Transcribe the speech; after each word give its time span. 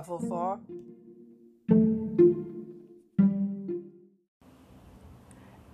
Vovó. 0.00 0.58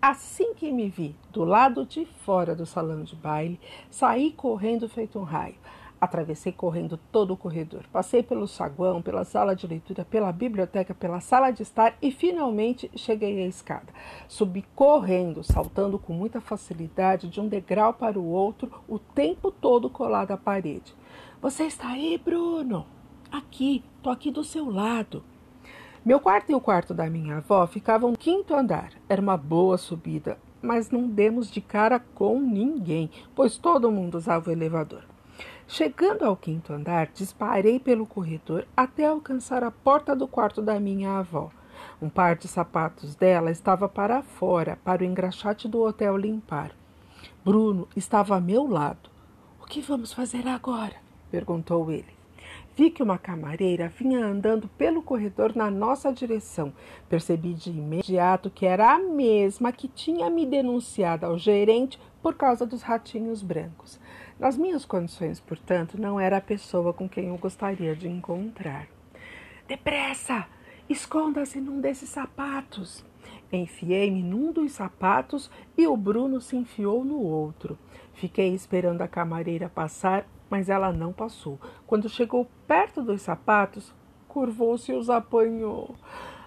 Assim 0.01 0.55
que 0.55 0.71
me 0.71 0.89
vi 0.89 1.17
do 1.33 1.43
lado 1.43 1.85
de 1.85 2.05
fora 2.05 2.55
do 2.55 2.65
salão 2.65 3.03
de 3.03 3.17
baile, 3.17 3.59
saí 3.91 4.31
correndo 4.31 4.89
feito 4.89 5.19
um 5.19 5.25
raio. 5.25 5.57
Atravessei 6.01 6.53
correndo 6.53 6.97
todo 7.11 7.33
o 7.33 7.37
corredor. 7.37 7.85
Passei 7.91 8.23
pelo 8.23 8.47
saguão, 8.47 9.03
pela 9.03 9.25
sala 9.25 9.57
de 9.57 9.67
leitura, 9.67 10.05
pela 10.05 10.31
biblioteca, 10.31 10.95
pela 10.95 11.21
sala 11.21 11.51
de 11.51 11.63
estar 11.63 11.97
e 12.01 12.13
finalmente 12.13 12.89
cheguei 12.95 13.43
à 13.43 13.47
escada. 13.47 13.93
Subi 14.29 14.63
correndo, 14.75 15.43
saltando 15.43 15.99
com 15.99 16.13
muita 16.13 16.41
facilidade 16.41 17.29
de 17.29 17.41
um 17.41 17.49
degrau 17.49 17.95
para 17.95 18.19
o 18.19 18.27
outro, 18.27 18.71
o 18.87 18.99
tempo 18.99 19.51
todo 19.51 19.91
colado 19.91 20.31
à 20.31 20.37
parede. 20.37 20.95
Você 21.41 21.65
está 21.65 21.89
aí, 21.89 22.17
Bruno? 22.17 22.96
Aqui, 23.31 23.83
tô 24.03 24.11
aqui 24.11 24.31
do 24.31 24.45
seu 24.45 24.71
lado. 24.71 25.23
Meu 26.05 26.21
quarto 26.21 26.51
e 26.53 26.55
o 26.55 26.61
quarto 26.61 26.95
da 26.95 27.11
minha 27.11 27.39
avó 27.39 27.67
ficavam 27.67 28.13
no 28.13 28.17
quinto 28.17 28.55
andar. 28.55 28.93
Era 29.09 29.21
uma 29.21 29.37
boa 29.37 29.77
subida, 29.77 30.39
mas 30.63 30.91
não 30.91 31.09
demos 31.09 31.51
de 31.51 31.61
cara 31.61 31.99
com 31.99 32.41
ninguém, 32.41 33.11
pois 33.35 33.57
todo 33.57 33.91
mundo 33.91 34.17
usava 34.17 34.49
o 34.49 34.53
elevador. 34.53 35.03
Chegando 35.67 36.23
ao 36.23 36.37
quinto 36.37 36.73
andar, 36.73 37.09
disparei 37.13 37.81
pelo 37.81 38.07
corredor 38.07 38.67
até 38.77 39.07
alcançar 39.07 39.65
a 39.65 39.71
porta 39.71 40.15
do 40.15 40.29
quarto 40.29 40.63
da 40.63 40.79
minha 40.79 41.19
avó. 41.19 41.51
Um 42.01 42.09
par 42.09 42.37
de 42.37 42.47
sapatos 42.47 43.17
dela 43.17 43.51
estava 43.51 43.89
para 43.89 44.23
fora, 44.23 44.79
para 44.85 45.03
o 45.03 45.05
engraxate 45.05 45.67
do 45.67 45.83
hotel 45.83 46.17
limpar. 46.17 46.71
Bruno 47.45 47.89
estava 47.97 48.37
a 48.37 48.41
meu 48.41 48.69
lado. 48.69 49.11
O 49.61 49.67
que 49.67 49.81
vamos 49.81 50.13
fazer 50.13 50.47
agora? 50.47 50.95
perguntou 51.31 51.91
ele. 51.91 52.16
Vi 52.77 52.91
que 52.91 53.03
uma 53.03 53.17
camareira 53.17 53.89
vinha 53.89 54.23
andando 54.23 54.69
pelo 54.69 55.03
corredor 55.03 55.57
na 55.57 55.71
nossa 55.71 56.13
direção. 56.13 56.75
Percebi 57.09 57.55
de 57.55 57.71
imediato 57.71 58.51
que 58.51 58.67
era 58.67 58.93
a 58.93 58.99
mesma 58.99 59.73
que 59.73 59.89
tinha 59.89 60.29
me 60.29 60.45
denunciado 60.45 61.25
ao 61.25 61.39
gerente 61.39 61.99
por 62.23 62.35
causa 62.35 62.67
dos 62.67 62.83
ratinhos 62.83 63.43
brancos. 63.43 63.99
Nas 64.39 64.59
minhas 64.59 64.85
condições, 64.85 65.41
portanto, 65.41 65.99
não 65.99 66.21
era 66.21 66.37
a 66.37 66.41
pessoa 66.43 66.93
com 66.93 67.09
quem 67.09 67.29
eu 67.29 67.39
gostaria 67.39 67.97
de 67.97 68.09
encontrar. 68.09 68.87
Depressa! 69.67 70.47
Esconda-se 70.87 71.59
num 71.59 71.81
desses 71.81 72.11
sapatos! 72.11 73.03
Enfiei-me 73.51 74.23
num 74.23 74.53
dos 74.53 74.73
sapatos 74.73 75.51
e 75.79 75.87
o 75.87 75.97
Bruno 75.97 76.43
se 76.43 76.57
enfiou 76.57 77.03
no 77.07 77.23
outro. 77.23 77.79
Fiquei 78.13 78.53
esperando 78.55 79.01
a 79.01 79.09
camareira 79.09 79.67
passar 79.67 80.27
mas 80.51 80.69
ela 80.69 80.93
não 80.93 81.13
passou. 81.13 81.59
Quando 81.87 82.09
chegou 82.09 82.47
perto 82.67 83.03
dos 83.03 83.23
sapatos, 83.23 83.93
curvou-se 84.29 84.93
e 84.93 84.95
os 84.95 85.11
apanhou. 85.11 85.95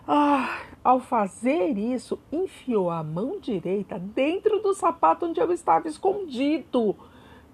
Ah, 0.07 0.61
ao 0.83 0.99
fazer 0.99 1.77
isso, 1.77 2.19
enfiou 2.31 2.89
a 2.89 3.03
mão 3.03 3.39
direita 3.39 3.99
dentro 3.99 4.59
do 4.59 4.73
sapato 4.73 5.25
onde 5.25 5.39
eu 5.39 5.51
estava 5.51 5.87
escondido. 5.87 6.95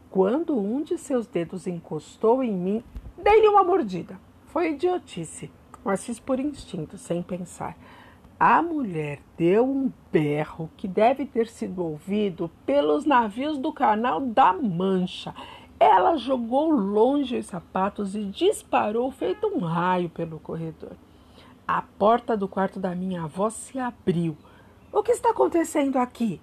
Quando 0.10 0.58
um 0.58 0.82
de 0.82 0.98
seus 0.98 1.28
dedos 1.28 1.68
encostou 1.68 2.42
em 2.42 2.54
mim, 2.54 2.84
dei-lhe 3.22 3.48
uma 3.48 3.64
mordida. 3.64 4.18
Foi 4.46 4.72
idiotice, 4.72 5.52
mas 5.84 6.06
fiz 6.06 6.20
por 6.20 6.40
instinto, 6.40 6.98
sem 6.98 7.22
pensar. 7.22 7.78
A 8.40 8.62
mulher 8.62 9.20
deu 9.38 9.66
um 9.66 9.92
berro 10.12 10.70
que 10.76 10.88
deve 10.88 11.26
ter 11.26 11.48
sido 11.48 11.84
ouvido 11.84 12.52
pelos 12.66 13.06
navios 13.06 13.58
do 13.58 13.72
canal 13.72 14.20
da 14.22 14.52
Mancha. 14.54 15.34
Ela 15.80 16.16
jogou 16.18 16.70
longe 16.70 17.38
os 17.38 17.48
sapatos 17.48 18.16
e 18.16 18.24
disparou 18.26 19.12
feito 19.12 19.48
um 19.48 19.60
raio 19.60 20.10
pelo 20.10 20.40
corredor. 20.40 20.94
A 21.68 21.82
porta 21.82 22.38
do 22.38 22.48
quarto 22.48 22.80
da 22.80 22.96
minha 22.96 23.24
avó 23.24 23.50
se 23.50 23.78
abriu. 23.80 24.38
O 24.92 25.04
que 25.04 25.12
está 25.12 25.32
acontecendo 25.32 25.98
aqui? 25.98 26.40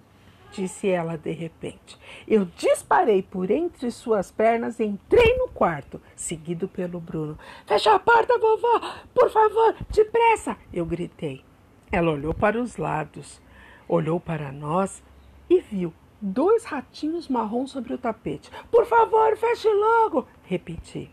disse 0.53 0.89
ela 0.89 1.17
de 1.17 1.33
repente. 1.33 1.99
Eu 2.29 2.45
disparei 2.45 3.23
por 3.23 3.51
entre 3.51 3.91
suas 3.91 4.31
pernas 4.31 4.79
e 4.79 4.85
entrei 4.85 5.37
no 5.39 5.49
quarto, 5.49 6.01
seguido 6.15 6.69
pelo 6.69 7.01
Bruno. 7.01 7.39
Fecha 7.67 7.95
a 7.95 7.99
porta, 7.99 8.39
vovó! 8.39 8.81
Por 9.15 9.31
favor, 9.31 9.75
depressa! 9.91 10.57
Eu 10.73 10.85
gritei. 10.85 11.43
Ela 11.91 12.13
olhou 12.13 12.35
para 12.35 12.61
os 12.61 12.77
lados, 12.77 13.41
olhou 13.89 14.21
para 14.21 14.53
nós 14.53 15.03
e 15.49 15.61
viu 15.61 15.93
dois 16.23 16.65
ratinhos 16.65 17.29
marrom 17.29 17.67
sobre 17.67 17.93
o 17.93 17.99
tapete. 17.99 18.49
Por 18.71 18.87
favor, 18.87 19.37
feche 19.37 19.69
logo! 19.69 20.27
Repeti. 20.45 21.11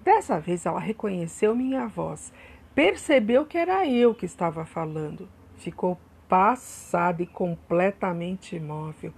Dessa 0.00 0.40
vez 0.40 0.66
ela 0.66 0.80
reconheceu 0.80 1.54
minha 1.54 1.86
voz. 1.86 2.32
Percebeu 2.74 3.46
que 3.46 3.56
era 3.56 3.86
eu 3.86 4.12
que 4.12 4.26
estava 4.26 4.64
falando. 4.64 5.28
Ficou 5.56 5.96
passada 6.28 7.22
e 7.22 7.26
completamente 7.26 8.56
imóvel. 8.56 9.12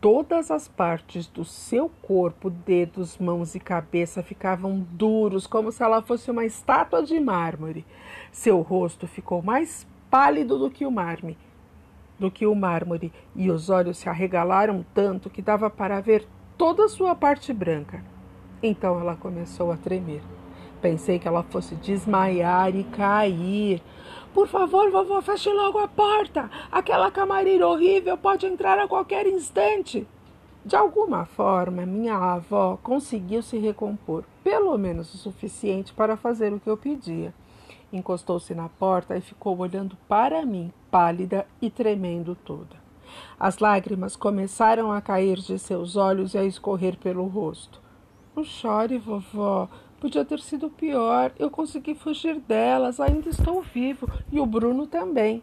Todas 0.00 0.50
as 0.50 0.68
partes 0.68 1.26
do 1.26 1.44
seu 1.44 1.88
corpo, 2.02 2.50
dedos, 2.50 3.18
mãos 3.18 3.54
e 3.54 3.60
cabeça 3.60 4.22
ficavam 4.22 4.86
duros, 4.92 5.46
como 5.46 5.72
se 5.72 5.82
ela 5.82 6.02
fosse 6.02 6.30
uma 6.30 6.44
estátua 6.44 7.02
de 7.02 7.18
mármore. 7.18 7.84
Seu 8.30 8.60
rosto 8.60 9.08
ficou 9.08 9.42
mais 9.42 9.86
pálido 10.08 10.58
do 10.58 10.70
que 10.70 10.86
o 10.86 10.90
mármore 10.90 11.36
do 12.18 12.30
que 12.30 12.46
o 12.46 12.54
mármore, 12.54 13.12
e 13.34 13.50
os 13.50 13.70
olhos 13.70 13.98
se 13.98 14.08
arregalaram 14.08 14.84
tanto 14.94 15.30
que 15.30 15.42
dava 15.42 15.70
para 15.70 16.00
ver 16.00 16.26
toda 16.56 16.84
a 16.84 16.88
sua 16.88 17.14
parte 17.14 17.52
branca. 17.52 18.02
Então 18.62 18.98
ela 19.00 19.14
começou 19.14 19.70
a 19.70 19.76
tremer. 19.76 20.22
Pensei 20.80 21.18
que 21.18 21.26
ela 21.26 21.42
fosse 21.42 21.74
desmaiar 21.76 22.74
e 22.74 22.84
cair. 22.84 23.82
Por 24.32 24.46
favor, 24.46 24.90
vovó, 24.90 25.20
feche 25.20 25.52
logo 25.52 25.78
a 25.78 25.88
porta. 25.88 26.50
Aquela 26.70 27.10
camareira 27.10 27.66
horrível 27.66 28.16
pode 28.16 28.46
entrar 28.46 28.78
a 28.78 28.86
qualquer 28.86 29.26
instante. 29.26 30.06
De 30.64 30.76
alguma 30.76 31.24
forma, 31.24 31.86
minha 31.86 32.16
avó 32.16 32.78
conseguiu 32.82 33.42
se 33.42 33.56
recompor, 33.58 34.24
pelo 34.44 34.76
menos 34.76 35.14
o 35.14 35.18
suficiente 35.18 35.94
para 35.94 36.16
fazer 36.16 36.52
o 36.52 36.60
que 36.60 36.68
eu 36.68 36.76
pedia. 36.76 37.32
Encostou-se 37.92 38.54
na 38.54 38.68
porta 38.68 39.16
e 39.16 39.20
ficou 39.20 39.56
olhando 39.58 39.96
para 40.06 40.44
mim, 40.44 40.72
pálida 40.90 41.46
e 41.60 41.70
tremendo 41.70 42.34
toda. 42.34 42.76
As 43.40 43.58
lágrimas 43.58 44.16
começaram 44.16 44.92
a 44.92 45.00
cair 45.00 45.38
de 45.38 45.58
seus 45.58 45.96
olhos 45.96 46.34
e 46.34 46.38
a 46.38 46.44
escorrer 46.44 46.98
pelo 46.98 47.26
rosto. 47.26 47.80
Não 48.36 48.44
chore, 48.44 48.98
vovó. 48.98 49.68
Podia 50.00 50.24
ter 50.24 50.40
sido 50.40 50.68
pior. 50.68 51.32
Eu 51.38 51.50
consegui 51.50 51.94
fugir 51.94 52.38
delas, 52.40 53.00
ainda 53.00 53.28
estou 53.28 53.62
vivo. 53.62 54.06
E 54.30 54.38
o 54.38 54.46
Bruno 54.46 54.86
também. 54.86 55.42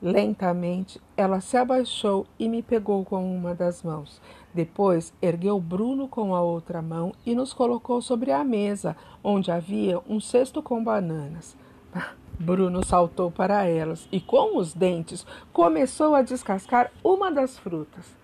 Lentamente, 0.00 1.00
ela 1.16 1.40
se 1.40 1.56
abaixou 1.56 2.24
e 2.38 2.48
me 2.48 2.62
pegou 2.62 3.04
com 3.04 3.36
uma 3.36 3.52
das 3.52 3.82
mãos. 3.82 4.20
Depois, 4.52 5.12
ergueu 5.20 5.60
Bruno 5.60 6.08
com 6.08 6.34
a 6.34 6.40
outra 6.40 6.80
mão 6.80 7.12
e 7.24 7.34
nos 7.34 7.52
colocou 7.52 8.00
sobre 8.00 8.32
a 8.32 8.42
mesa, 8.42 8.96
onde 9.22 9.50
havia 9.50 10.00
um 10.08 10.20
cesto 10.20 10.62
com 10.62 10.82
bananas. 10.82 11.56
Bruno 12.40 12.84
saltou 12.84 13.30
para 13.30 13.64
elas 13.64 14.08
e, 14.12 14.20
com 14.20 14.56
os 14.56 14.72
dentes, 14.72 15.26
começou 15.52 16.14
a 16.14 16.22
descascar 16.22 16.90
uma 17.02 17.30
das 17.30 17.58
frutas. 17.58 18.16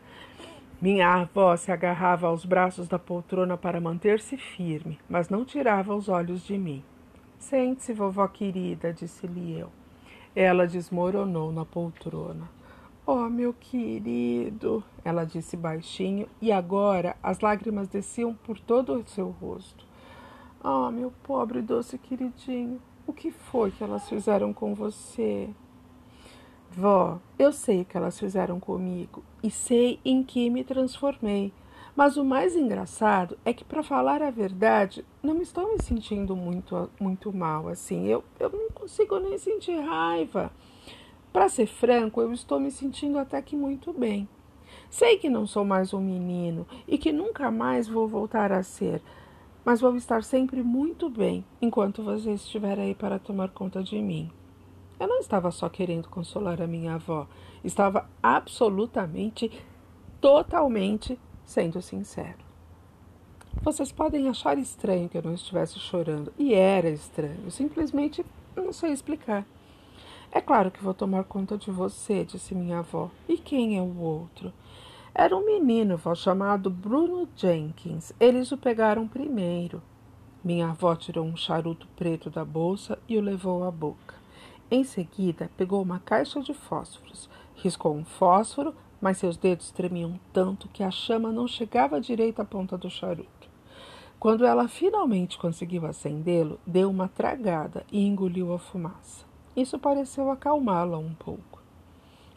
Minha 0.80 1.14
avó 1.14 1.56
se 1.56 1.72
agarrava 1.72 2.26
aos 2.26 2.44
braços 2.44 2.86
da 2.86 2.98
poltrona 2.98 3.56
para 3.56 3.80
manter-se 3.80 4.36
firme, 4.36 4.98
mas 5.08 5.28
não 5.28 5.44
tirava 5.44 5.94
os 5.94 6.08
olhos 6.08 6.44
de 6.44 6.58
mim. 6.58 6.84
Sente-se, 7.38 7.92
vovó 7.92 8.26
querida, 8.28 8.92
disse-lhe 8.92 9.58
eu. 9.58 9.70
Ela 10.34 10.66
desmoronou 10.66 11.52
na 11.52 11.64
poltrona. 11.64 12.48
Oh, 13.06 13.28
meu 13.28 13.52
querido, 13.52 14.82
ela 15.04 15.26
disse 15.26 15.58
baixinho, 15.58 16.26
e 16.40 16.50
agora 16.50 17.14
as 17.22 17.38
lágrimas 17.40 17.86
desciam 17.86 18.32
por 18.32 18.58
todo 18.58 18.94
o 18.94 19.06
seu 19.06 19.28
rosto. 19.28 19.84
Oh, 20.62 20.90
meu 20.90 21.12
pobre 21.22 21.60
doce 21.60 21.98
queridinho, 21.98 22.80
o 23.06 23.12
que 23.12 23.30
foi 23.30 23.70
que 23.70 23.84
elas 23.84 24.08
fizeram 24.08 24.54
com 24.54 24.74
você? 24.74 25.50
Vó, 26.70 27.18
eu 27.38 27.52
sei 27.52 27.82
o 27.82 27.84
que 27.84 27.94
elas 27.94 28.18
fizeram 28.18 28.58
comigo 28.58 29.22
e 29.42 29.50
sei 29.50 30.00
em 30.02 30.24
que 30.24 30.48
me 30.48 30.64
transformei. 30.64 31.52
Mas 31.94 32.16
o 32.16 32.24
mais 32.24 32.56
engraçado 32.56 33.36
é 33.44 33.52
que, 33.52 33.64
para 33.64 33.82
falar 33.82 34.22
a 34.22 34.30
verdade, 34.30 35.04
não 35.22 35.42
estou 35.42 35.70
me 35.70 35.82
sentindo 35.82 36.34
muito, 36.34 36.88
muito 36.98 37.30
mal 37.30 37.68
assim. 37.68 38.06
Eu, 38.06 38.24
eu 38.40 38.48
não 38.48 38.70
consigo 38.70 39.18
nem 39.20 39.36
sentir 39.36 39.78
raiva. 39.78 40.50
Para 41.34 41.48
ser 41.48 41.66
franco, 41.66 42.20
eu 42.20 42.32
estou 42.32 42.60
me 42.60 42.70
sentindo 42.70 43.18
até 43.18 43.42
que 43.42 43.56
muito 43.56 43.92
bem. 43.92 44.28
Sei 44.88 45.18
que 45.18 45.28
não 45.28 45.48
sou 45.48 45.64
mais 45.64 45.92
um 45.92 46.00
menino 46.00 46.64
e 46.86 46.96
que 46.96 47.10
nunca 47.10 47.50
mais 47.50 47.88
vou 47.88 48.06
voltar 48.06 48.52
a 48.52 48.62
ser, 48.62 49.02
mas 49.64 49.80
vou 49.80 49.96
estar 49.96 50.22
sempre 50.22 50.62
muito 50.62 51.10
bem 51.10 51.44
enquanto 51.60 52.04
você 52.04 52.34
estiver 52.34 52.78
aí 52.78 52.94
para 52.94 53.18
tomar 53.18 53.48
conta 53.48 53.82
de 53.82 54.00
mim. 54.00 54.30
Eu 55.00 55.08
não 55.08 55.18
estava 55.18 55.50
só 55.50 55.68
querendo 55.68 56.08
consolar 56.08 56.62
a 56.62 56.68
minha 56.68 56.94
avó, 56.94 57.26
estava 57.64 58.08
absolutamente, 58.22 59.50
totalmente 60.20 61.18
sendo 61.44 61.82
sincero. 61.82 62.44
Vocês 63.60 63.90
podem 63.90 64.28
achar 64.28 64.56
estranho 64.56 65.08
que 65.08 65.18
eu 65.18 65.22
não 65.22 65.34
estivesse 65.34 65.80
chorando, 65.80 66.32
e 66.38 66.54
era 66.54 66.88
estranho, 66.88 67.50
simplesmente 67.50 68.24
não 68.54 68.72
sei 68.72 68.92
explicar. 68.92 69.44
É 70.36 70.40
claro 70.40 70.68
que 70.68 70.82
vou 70.82 70.92
tomar 70.92 71.22
conta 71.22 71.56
de 71.56 71.70
você, 71.70 72.24
disse 72.24 72.56
minha 72.56 72.80
avó. 72.80 73.08
E 73.28 73.36
quem 73.36 73.78
é 73.78 73.80
o 73.80 74.00
outro? 74.00 74.52
Era 75.14 75.36
um 75.36 75.46
menino, 75.46 75.96
vó, 75.96 76.12
chamado 76.12 76.68
Bruno 76.68 77.28
Jenkins. 77.36 78.12
Eles 78.18 78.50
o 78.50 78.58
pegaram 78.58 79.06
primeiro. 79.06 79.80
Minha 80.42 80.70
avó 80.70 80.96
tirou 80.96 81.24
um 81.24 81.36
charuto 81.36 81.86
preto 81.94 82.30
da 82.30 82.44
bolsa 82.44 82.98
e 83.08 83.16
o 83.16 83.20
levou 83.20 83.62
à 83.62 83.70
boca. 83.70 84.16
Em 84.68 84.82
seguida, 84.82 85.48
pegou 85.56 85.80
uma 85.80 86.00
caixa 86.00 86.40
de 86.40 86.52
fósforos, 86.52 87.30
riscou 87.54 87.94
um 87.94 88.04
fósforo, 88.04 88.74
mas 89.00 89.18
seus 89.18 89.36
dedos 89.36 89.70
tremiam 89.70 90.18
tanto 90.32 90.66
que 90.66 90.82
a 90.82 90.90
chama 90.90 91.30
não 91.30 91.46
chegava 91.46 92.00
direito 92.00 92.42
à 92.42 92.44
ponta 92.44 92.76
do 92.76 92.90
charuto. 92.90 93.48
Quando 94.18 94.44
ela 94.44 94.66
finalmente 94.66 95.38
conseguiu 95.38 95.86
acendê-lo, 95.86 96.58
deu 96.66 96.90
uma 96.90 97.06
tragada 97.06 97.86
e 97.92 98.04
engoliu 98.04 98.52
a 98.52 98.58
fumaça. 98.58 99.32
Isso 99.56 99.78
pareceu 99.78 100.30
acalmá-la 100.30 100.98
um 100.98 101.14
pouco. 101.14 101.62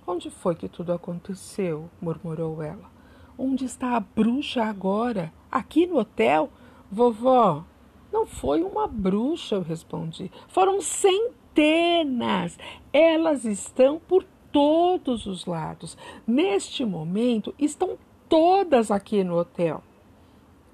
Onde 0.05 0.29
foi 0.29 0.55
que 0.55 0.69
tudo 0.69 0.93
aconteceu? 0.93 1.89
murmurou 1.99 2.61
ela. 2.61 2.89
Onde 3.37 3.65
está 3.65 3.95
a 3.95 3.99
bruxa 3.99 4.63
agora? 4.63 5.33
Aqui 5.51 5.85
no 5.85 5.97
hotel? 5.97 6.49
Vovó, 6.91 7.65
não 8.11 8.25
foi 8.25 8.63
uma 8.63 8.87
bruxa, 8.87 9.55
eu 9.55 9.61
respondi. 9.61 10.31
Foram 10.47 10.81
centenas. 10.81 12.57
Elas 12.93 13.45
estão 13.45 13.99
por 13.99 14.23
todos 14.51 15.25
os 15.25 15.45
lados. 15.45 15.97
Neste 16.25 16.85
momento, 16.85 17.53
estão 17.59 17.97
todas 18.29 18.91
aqui 18.91 19.23
no 19.23 19.37
hotel. 19.37 19.83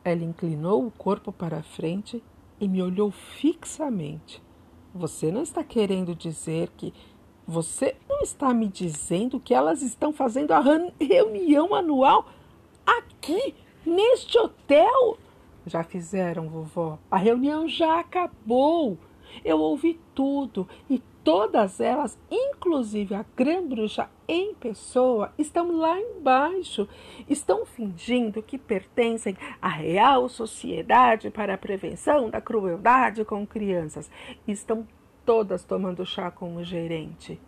Ela 0.03 0.23
inclinou 0.23 0.85
o 0.85 0.91
corpo 0.91 1.31
para 1.31 1.57
a 1.57 1.63
frente 1.63 2.23
e 2.59 2.67
me 2.67 2.81
olhou 2.81 3.11
fixamente. 3.11 4.41
Você 4.93 5.31
não 5.31 5.41
está 5.41 5.63
querendo 5.63 6.15
dizer 6.15 6.69
que. 6.77 6.93
Você 7.45 7.97
não 8.07 8.21
está 8.21 8.53
me 8.53 8.69
dizendo 8.69 9.37
que 9.37 9.53
elas 9.53 9.81
estão 9.81 10.13
fazendo 10.13 10.51
a 10.53 10.63
reunião 10.97 11.75
anual 11.75 12.25
aqui, 12.85 13.53
neste 13.85 14.37
hotel? 14.37 15.17
Já 15.65 15.83
fizeram, 15.83 16.47
vovó. 16.47 16.97
A 17.11 17.17
reunião 17.17 17.67
já 17.67 17.99
acabou. 17.99 18.97
Eu 19.43 19.59
ouvi 19.59 19.99
tudo 20.15 20.67
e 20.89 21.01
todas 21.23 21.79
elas, 21.79 22.17
inclusive 22.29 23.15
a 23.15 23.25
grã-bruxa 23.35 24.09
em 24.27 24.53
pessoa, 24.53 25.31
estão 25.37 25.77
lá 25.77 25.99
embaixo. 25.99 26.87
Estão 27.29 27.65
fingindo 27.65 28.43
que 28.43 28.57
pertencem 28.57 29.37
à 29.61 29.69
Real 29.69 30.27
Sociedade 30.27 31.29
para 31.29 31.53
a 31.53 31.57
Prevenção 31.57 32.29
da 32.29 32.41
Crueldade 32.41 33.23
com 33.23 33.47
Crianças. 33.47 34.09
Estão 34.47 34.87
todas 35.25 35.63
tomando 35.63 36.05
chá 36.05 36.29
com 36.29 36.55
o 36.55 36.63
gerente. 36.63 37.39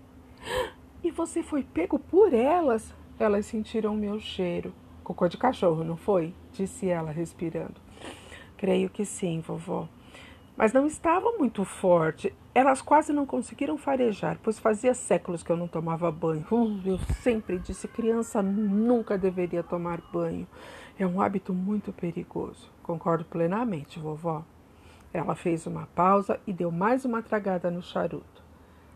E 1.04 1.12
você 1.12 1.44
foi 1.44 1.63
pego 1.63 2.00
por 2.00 2.33
elas? 2.33 2.94
Elas 3.19 3.45
sentiram 3.45 3.95
meu 3.95 4.19
cheiro. 4.19 4.74
Cocô 5.04 5.27
de 5.27 5.38
cachorro, 5.38 5.83
não 5.83 5.98
foi? 5.98 6.33
Disse 6.51 6.89
ela, 6.89 7.12
respirando. 7.12 7.75
Creio 8.57 8.89
que 8.89 9.06
sim, 9.06 9.39
vovó 9.42 9.88
mas 10.56 10.72
não 10.72 10.86
estava 10.86 11.31
muito 11.33 11.63
forte. 11.66 12.33
Elas 12.55 12.81
quase 12.81 13.11
não 13.11 13.25
conseguiram 13.25 13.77
farejar, 13.77 14.39
pois 14.41 14.57
fazia 14.57 14.93
séculos 14.93 15.43
que 15.43 15.51
eu 15.51 15.57
não 15.57 15.67
tomava 15.67 16.09
banho. 16.09 16.45
Eu 16.85 16.97
sempre 17.21 17.59
disse: 17.59 17.85
criança 17.85 18.41
nunca 18.41 19.17
deveria 19.17 19.61
tomar 19.61 19.99
banho. 20.13 20.47
É 20.97 21.05
um 21.05 21.19
hábito 21.19 21.53
muito 21.53 21.91
perigoso. 21.91 22.71
Concordo 22.81 23.25
plenamente, 23.25 23.99
vovó. 23.99 24.41
Ela 25.11 25.35
fez 25.35 25.67
uma 25.67 25.85
pausa 25.87 26.39
e 26.47 26.53
deu 26.53 26.71
mais 26.71 27.03
uma 27.03 27.21
tragada 27.21 27.69
no 27.69 27.81
charuto. 27.81 28.41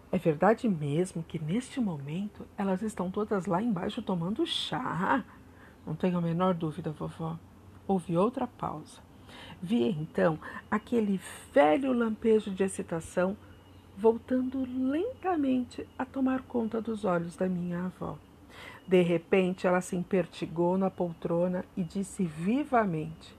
É 0.09 0.17
verdade 0.17 0.69
mesmo 0.69 1.21
que 1.21 1.38
neste 1.38 1.81
momento 1.81 2.47
elas 2.57 2.81
estão 2.81 3.11
todas 3.11 3.45
lá 3.45 3.61
embaixo 3.61 4.01
tomando 4.01 4.47
chá? 4.47 5.25
Não 5.85 5.95
tenho 5.95 6.17
a 6.17 6.21
menor 6.21 6.53
dúvida, 6.53 6.91
vovó. 6.91 7.38
Houve 7.85 8.15
outra 8.15 8.47
pausa. 8.47 9.01
Vi 9.61 9.89
então 9.89 10.39
aquele 10.71 11.19
velho 11.53 11.91
lampejo 11.91 12.51
de 12.51 12.63
excitação 12.63 13.35
voltando 14.00 14.66
lentamente 14.66 15.86
a 15.98 16.06
tomar 16.06 16.42
conta 16.44 16.80
dos 16.81 17.04
olhos 17.04 17.36
da 17.36 17.48
minha 17.48 17.86
avó. 17.86 18.18
De 18.88 19.01
repente, 19.01 19.68
ela 19.68 19.81
se 19.81 19.96
empertigou 19.96 20.78
na 20.78 20.90
poltrona 20.90 21.66
e 21.75 21.84
disse 21.84 22.24
vivamente: 22.24 23.36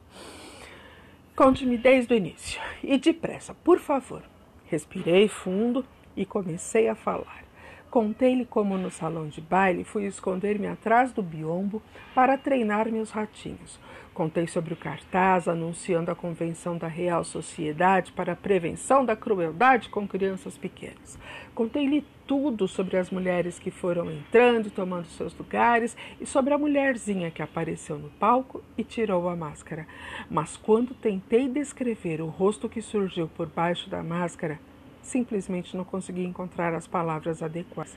Conte-me 1.34 1.78
desde 1.78 2.12
o 2.12 2.16
início 2.16 2.60
e 2.84 2.98
depressa, 2.98 3.54
por 3.54 3.78
favor. 3.78 4.22
Respirei 4.66 5.26
fundo 5.28 5.84
e 6.14 6.26
comecei 6.26 6.88
a 6.88 6.94
falar. 6.94 7.49
Contei-lhe 7.90 8.44
como 8.44 8.78
no 8.78 8.88
salão 8.88 9.26
de 9.26 9.40
baile 9.40 9.82
fui 9.82 10.06
esconder-me 10.06 10.68
atrás 10.68 11.12
do 11.12 11.24
biombo 11.24 11.82
para 12.14 12.38
treinar 12.38 12.88
meus 12.88 13.10
ratinhos. 13.10 13.80
Contei 14.14 14.46
sobre 14.46 14.74
o 14.74 14.76
cartaz 14.76 15.48
anunciando 15.48 16.08
a 16.08 16.14
convenção 16.14 16.78
da 16.78 16.86
Real 16.86 17.24
Sociedade 17.24 18.12
para 18.12 18.34
a 18.34 18.36
Prevenção 18.36 19.04
da 19.04 19.16
Crueldade 19.16 19.88
com 19.88 20.06
Crianças 20.06 20.56
Pequenas. 20.56 21.18
Contei-lhe 21.52 22.04
tudo 22.28 22.68
sobre 22.68 22.96
as 22.96 23.10
mulheres 23.10 23.58
que 23.58 23.72
foram 23.72 24.08
entrando 24.08 24.68
e 24.68 24.70
tomando 24.70 25.06
seus 25.06 25.36
lugares 25.36 25.96
e 26.20 26.26
sobre 26.26 26.54
a 26.54 26.58
mulherzinha 26.58 27.30
que 27.30 27.42
apareceu 27.42 27.98
no 27.98 28.10
palco 28.10 28.62
e 28.78 28.84
tirou 28.84 29.28
a 29.28 29.34
máscara. 29.34 29.84
Mas 30.30 30.56
quando 30.56 30.94
tentei 30.94 31.48
descrever 31.48 32.20
o 32.20 32.26
rosto 32.26 32.68
que 32.68 32.80
surgiu 32.80 33.26
por 33.26 33.48
baixo 33.48 33.90
da 33.90 34.00
máscara, 34.00 34.60
Simplesmente 35.02 35.76
não 35.76 35.84
consegui 35.84 36.24
encontrar 36.24 36.74
as 36.74 36.86
palavras 36.86 37.42
adequadas. 37.42 37.96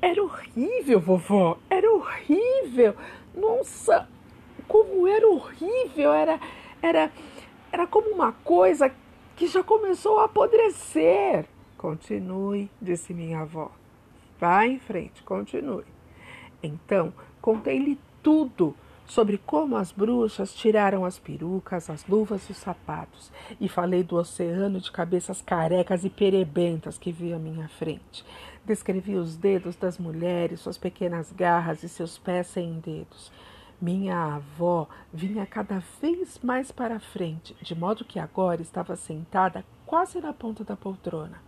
Era 0.00 0.22
horrível, 0.22 1.00
vovó, 1.00 1.58
era 1.68 1.90
horrível. 1.92 2.94
Nossa, 3.34 4.08
como 4.66 5.06
era 5.06 5.26
horrível, 5.28 6.12
era 6.12 6.40
era 6.80 7.10
era 7.72 7.86
como 7.86 8.10
uma 8.10 8.32
coisa 8.32 8.92
que 9.36 9.46
já 9.46 9.62
começou 9.62 10.20
a 10.20 10.24
apodrecer. 10.24 11.46
Continue, 11.76 12.70
disse 12.80 13.12
minha 13.12 13.40
avó. 13.40 13.70
Vá 14.40 14.66
em 14.66 14.78
frente, 14.78 15.22
continue. 15.22 15.84
Então, 16.62 17.12
contei-lhe 17.40 17.98
tudo 18.22 18.74
sobre 19.08 19.38
como 19.38 19.74
as 19.76 19.90
bruxas 19.90 20.54
tiraram 20.54 21.04
as 21.04 21.18
perucas, 21.18 21.88
as 21.88 22.06
luvas 22.06 22.46
e 22.48 22.52
os 22.52 22.58
sapatos, 22.58 23.32
e 23.58 23.68
falei 23.68 24.02
do 24.02 24.16
oceano 24.16 24.78
de 24.78 24.92
cabeças 24.92 25.40
carecas 25.40 26.04
e 26.04 26.10
perebentas 26.10 26.98
que 26.98 27.10
vi 27.10 27.32
à 27.32 27.38
minha 27.38 27.68
frente. 27.68 28.24
Descrevi 28.64 29.16
os 29.16 29.34
dedos 29.34 29.74
das 29.76 29.98
mulheres, 29.98 30.60
suas 30.60 30.76
pequenas 30.76 31.32
garras 31.32 31.82
e 31.82 31.88
seus 31.88 32.18
pés 32.18 32.48
sem 32.48 32.78
dedos. 32.80 33.32
Minha 33.80 34.34
avó 34.34 34.86
vinha 35.12 35.46
cada 35.46 35.82
vez 36.02 36.38
mais 36.42 36.70
para 36.70 37.00
frente, 37.00 37.56
de 37.62 37.74
modo 37.74 38.04
que 38.04 38.18
agora 38.18 38.60
estava 38.60 38.94
sentada 38.94 39.64
quase 39.86 40.20
na 40.20 40.34
ponta 40.34 40.62
da 40.62 40.76
poltrona. 40.76 41.47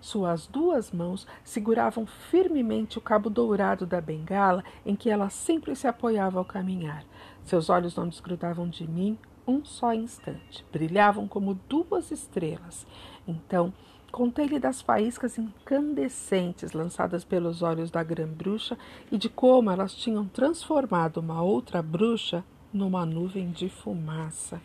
Suas 0.00 0.46
duas 0.46 0.90
mãos 0.90 1.26
seguravam 1.44 2.06
firmemente 2.06 2.98
o 2.98 3.00
cabo 3.00 3.30
dourado 3.30 3.86
da 3.86 4.00
bengala 4.00 4.64
em 4.84 4.96
que 4.96 5.08
ela 5.08 5.30
sempre 5.30 5.74
se 5.76 5.86
apoiava 5.86 6.38
ao 6.38 6.44
caminhar. 6.44 7.04
Seus 7.44 7.70
olhos 7.70 7.96
não 7.96 8.08
desgrudavam 8.08 8.68
de 8.68 8.88
mim 8.88 9.18
um 9.46 9.64
só 9.64 9.92
instante. 9.92 10.64
Brilhavam 10.72 11.26
como 11.26 11.54
duas 11.68 12.10
estrelas. 12.10 12.86
Então, 13.26 13.72
contei-lhe 14.10 14.58
das 14.58 14.82
faíscas 14.82 15.38
incandescentes 15.38 16.72
lançadas 16.72 17.24
pelos 17.24 17.62
olhos 17.62 17.90
da 17.90 18.02
grã-bruxa 18.02 18.76
e 19.10 19.16
de 19.16 19.28
como 19.28 19.70
elas 19.70 19.94
tinham 19.94 20.26
transformado 20.26 21.18
uma 21.18 21.42
outra 21.42 21.82
bruxa 21.82 22.44
numa 22.72 23.04
nuvem 23.04 23.50
de 23.50 23.68
fumaça. 23.68 24.60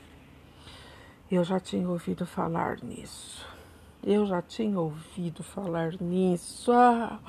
Eu 1.29 1.43
já 1.43 1.59
tinha 1.59 1.89
ouvido 1.89 2.25
falar 2.25 2.81
nisso. 2.83 3.56
Eu 4.09 4.25
já 4.25 4.41
tinha 4.41 4.79
ouvido 4.79 5.43
falar 5.43 5.91
nisso. 5.99 6.71
Ah, 6.71 7.19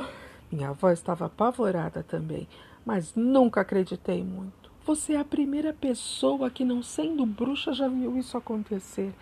minha 0.49 0.69
avó 0.69 0.93
estava 0.93 1.27
apavorada 1.27 2.05
também, 2.05 2.47
mas 2.87 3.17
nunca 3.17 3.63
acreditei 3.63 4.23
muito. 4.23 4.71
Você 4.87 5.15
é 5.15 5.19
a 5.19 5.25
primeira 5.25 5.73
pessoa 5.73 6.49
que, 6.49 6.65
não 6.65 6.81
sendo 6.81 7.27
bruxa, 7.27 7.73
já 7.73 7.89
viu 7.89 8.17
isso 8.17 8.39
acontecer. 8.39 9.13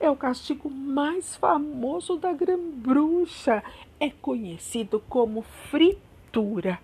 É 0.00 0.08
o 0.08 0.16
castigo 0.16 0.70
mais 0.70 1.36
famoso 1.36 2.16
da 2.16 2.32
grã-bruxa. 2.32 3.62
É 4.00 4.08
conhecido 4.08 4.98
como 5.06 5.42
fritura 5.42 6.78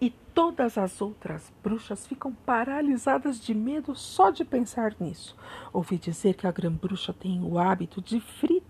e 0.00 0.10
todas 0.34 0.76
as 0.78 1.00
outras 1.00 1.52
bruxas 1.62 2.08
ficam 2.08 2.32
paralisadas 2.44 3.38
de 3.40 3.54
medo 3.54 3.94
só 3.94 4.30
de 4.30 4.44
pensar 4.44 4.96
nisso. 4.98 5.36
Ouvi 5.72 5.96
dizer 5.96 6.34
que 6.34 6.48
a 6.48 6.50
grã-bruxa 6.50 7.12
tem 7.12 7.40
o 7.40 7.56
hábito 7.56 8.02
de 8.02 8.18
fritar 8.18 8.69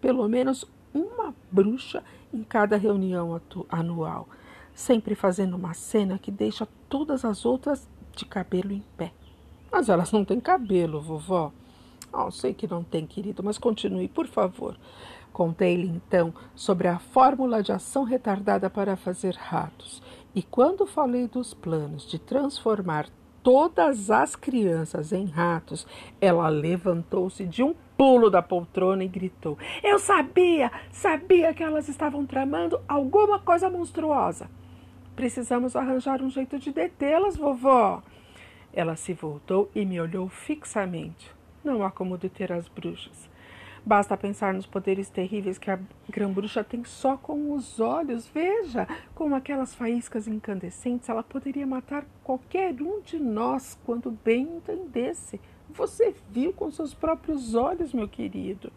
pelo 0.00 0.28
menos 0.28 0.64
uma 0.92 1.34
bruxa 1.50 2.02
em 2.32 2.42
cada 2.42 2.76
reunião 2.76 3.40
anual, 3.68 4.28
sempre 4.74 5.14
fazendo 5.14 5.56
uma 5.56 5.74
cena 5.74 6.18
que 6.18 6.30
deixa 6.30 6.66
todas 6.88 7.24
as 7.24 7.44
outras 7.44 7.88
de 8.14 8.24
cabelo 8.24 8.72
em 8.72 8.84
pé. 8.96 9.12
Mas 9.70 9.88
elas 9.88 10.12
não 10.12 10.24
têm 10.24 10.40
cabelo, 10.40 11.00
vovó. 11.00 11.52
Oh, 12.12 12.30
sei 12.30 12.54
que 12.54 12.66
não 12.66 12.82
tem, 12.82 13.06
querido, 13.06 13.42
mas 13.42 13.58
continue, 13.58 14.08
por 14.08 14.26
favor. 14.26 14.76
Contei-lhe 15.32 15.86
então 15.86 16.32
sobre 16.54 16.88
a 16.88 16.98
fórmula 16.98 17.62
de 17.62 17.70
ação 17.70 18.02
retardada 18.02 18.70
para 18.70 18.96
fazer 18.96 19.34
ratos. 19.34 20.02
E 20.34 20.42
quando 20.42 20.86
falei 20.86 21.28
dos 21.28 21.52
planos 21.52 22.08
de 22.08 22.18
transformar 22.18 23.08
todas 23.42 24.10
as 24.10 24.34
crianças 24.34 25.12
em 25.12 25.26
ratos, 25.26 25.86
ela 26.20 26.48
levantou-se 26.48 27.44
de 27.44 27.62
um 27.62 27.74
pulo 27.98 28.30
da 28.30 28.40
poltrona 28.40 29.02
e 29.02 29.08
gritou: 29.08 29.58
Eu 29.82 29.98
sabia, 29.98 30.70
sabia 30.92 31.52
que 31.52 31.64
elas 31.64 31.88
estavam 31.88 32.24
tramando 32.24 32.80
alguma 32.86 33.40
coisa 33.40 33.68
monstruosa. 33.68 34.48
Precisamos 35.16 35.74
arranjar 35.74 36.22
um 36.22 36.30
jeito 36.30 36.60
de 36.60 36.72
detê-las, 36.72 37.36
vovó. 37.36 38.00
Ela 38.72 38.94
se 38.94 39.12
voltou 39.12 39.68
e 39.74 39.84
me 39.84 40.00
olhou 40.00 40.28
fixamente. 40.28 41.34
Não 41.64 41.82
há 41.82 41.90
como 41.90 42.16
deter 42.16 42.52
as 42.52 42.68
bruxas. 42.68 43.28
Basta 43.84 44.16
pensar 44.16 44.54
nos 44.54 44.66
poderes 44.66 45.08
terríveis 45.08 45.58
que 45.58 45.70
a 45.70 45.78
grã-bruxa 46.08 46.62
tem 46.62 46.84
só 46.84 47.16
com 47.16 47.52
os 47.52 47.80
olhos. 47.80 48.28
Veja, 48.28 48.86
com 49.14 49.34
aquelas 49.34 49.74
faíscas 49.74 50.28
incandescentes, 50.28 51.08
ela 51.08 51.22
poderia 51.22 51.66
matar 51.66 52.04
qualquer 52.22 52.74
um 52.80 53.00
de 53.00 53.18
nós 53.18 53.78
quando 53.84 54.10
bem 54.10 54.42
entendesse. 54.42 55.40
Você 55.70 56.14
viu 56.30 56.52
com 56.52 56.70
seus 56.70 56.94
próprios 56.94 57.54
olhos, 57.54 57.92
meu 57.92 58.08
querido. 58.08 58.72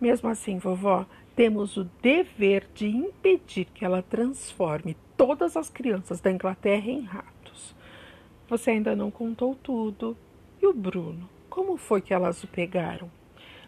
Mesmo 0.00 0.28
assim, 0.28 0.58
vovó, 0.58 1.06
temos 1.34 1.76
o 1.76 1.84
dever 2.00 2.68
de 2.74 2.88
impedir 2.88 3.66
que 3.66 3.84
ela 3.84 4.02
transforme 4.02 4.96
todas 5.16 5.56
as 5.56 5.68
crianças 5.68 6.20
da 6.20 6.30
Inglaterra 6.30 6.90
em 6.90 7.02
ratos. 7.02 7.74
Você 8.48 8.70
ainda 8.70 8.94
não 8.94 9.10
contou 9.10 9.54
tudo. 9.54 10.16
E 10.60 10.66
o 10.66 10.72
Bruno? 10.72 11.28
Como 11.48 11.76
foi 11.76 12.00
que 12.00 12.14
elas 12.14 12.42
o 12.42 12.46
pegaram? 12.46 13.10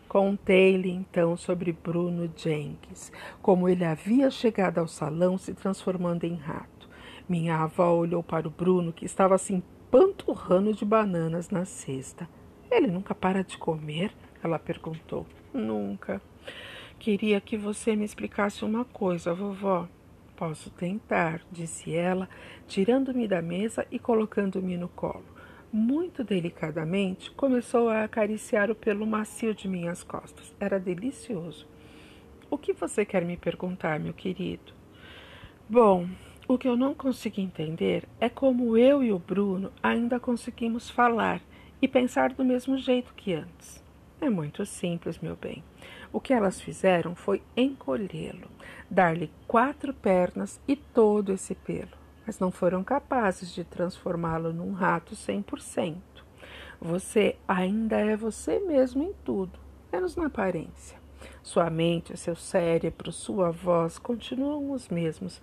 Contei-lhe 0.09 0.91
então 0.91 1.37
sobre 1.37 1.73
Bruno 1.73 2.29
Jenkins, 2.37 3.13
como 3.41 3.69
ele 3.69 3.85
havia 3.85 4.29
chegado 4.31 4.79
ao 4.79 4.89
salão 4.89 5.39
se 5.39 5.55
transformando 5.55 6.25
em 6.25 6.35
rato. 6.35 6.89
Minha 7.29 7.59
avó 7.59 7.93
olhou 7.93 8.23
para 8.23 8.49
o 8.49 8.51
Bruno, 8.51 8.93
que 8.93 9.05
estava 9.05 9.39
se 9.39 9.55
assim, 9.55 9.63
empanturrando 9.91 10.73
de 10.73 10.85
bananas 10.85 11.51
na 11.51 11.65
cesta. 11.65 12.29
Ele 12.71 12.87
nunca 12.87 13.15
para 13.15 13.43
de 13.43 13.59
comer? 13.59 14.13
Ela 14.43 14.59
perguntou. 14.59 15.27
Nunca. 15.53 16.23
Queria 16.99 17.41
que 17.41 17.57
você 17.57 17.97
me 17.97 18.05
explicasse 18.05 18.65
uma 18.65 18.85
coisa, 18.85 19.35
vovó. 19.35 19.89
Posso 20.37 20.71
tentar, 20.71 21.43
disse 21.51 21.95
ela, 21.95 22.29
tirando-me 22.67 23.27
da 23.27 23.43
mesa 23.43 23.87
e 23.91 23.99
colocando-me 23.99 24.77
no 24.77 24.89
colo. 24.89 25.25
Muito 25.73 26.25
delicadamente, 26.25 27.31
começou 27.33 27.89
a 27.89 28.05
acariciar 28.05 28.71
o 28.71 28.75
pelo 28.75 29.07
macio 29.07 29.55
de 29.55 29.69
minhas 29.69 30.03
costas. 30.03 30.55
Era 30.59 30.79
delicioso. 30.79 31.67
O 32.51 32.57
que 32.57 32.73
você 32.73 33.05
quer 33.05 33.25
me 33.25 33.37
perguntar, 33.37 34.01
meu 34.01 34.13
querido? 34.13 34.73
Bom, 35.69 36.09
o 36.49 36.59
que 36.59 36.69
eu 36.69 36.77
não 36.77 36.95
consegui 36.95 37.43
entender 37.43 38.09
é 38.19 38.29
como 38.29 38.77
eu 38.77 39.03
e 39.03 39.13
o 39.13 39.19
Bruno 39.19 39.73
ainda 39.83 40.19
conseguimos 40.19 40.91
falar 40.91 41.41
e 41.81 41.89
pensar 41.89 42.33
do 42.33 42.45
mesmo 42.45 42.77
jeito 42.77 43.15
que 43.15 43.33
antes. 43.33 43.83
É 44.21 44.29
muito 44.29 44.67
simples, 44.67 45.19
meu 45.19 45.35
bem. 45.35 45.65
O 46.13 46.21
que 46.21 46.35
elas 46.35 46.61
fizeram 46.61 47.15
foi 47.15 47.43
encolhê-lo, 47.57 48.51
dar-lhe 48.91 49.33
quatro 49.47 49.95
pernas 49.95 50.61
e 50.69 50.77
todo 50.77 51.33
esse 51.33 51.55
pelo, 51.55 51.97
mas 52.27 52.39
não 52.39 52.51
foram 52.51 52.85
capazes 52.85 53.55
de 53.55 53.65
transformá-lo 53.65 54.53
num 54.53 54.73
rato 54.73 55.15
100%. 55.15 55.97
Você 56.81 57.37
ainda 57.47 57.97
é 57.97 58.17
você 58.17 58.59
mesmo 58.59 59.03
em 59.03 59.13
tudo, 59.25 59.59
menos 59.93 60.17
na 60.17 60.27
aparência. 60.27 60.99
Sua 61.43 61.71
mente, 61.71 62.17
seu 62.17 62.35
cérebro, 62.35 63.13
sua 63.13 63.51
voz 63.51 63.99
continuam 63.99 64.73
os 64.73 64.89
mesmos, 64.89 65.41